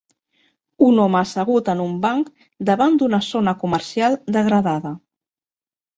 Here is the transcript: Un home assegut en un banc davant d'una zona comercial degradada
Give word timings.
Un 0.85 1.01
home 1.03 1.19
assegut 1.19 1.69
en 1.75 1.83
un 1.83 1.93
banc 2.07 2.31
davant 2.71 2.97
d'una 3.03 3.23
zona 3.27 3.57
comercial 3.65 4.19
degradada 4.39 4.99